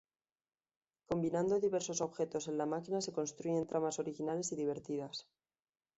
[1.09, 5.27] Combinando diversos objetos en la máquina se construyen tramas originales y divertidas.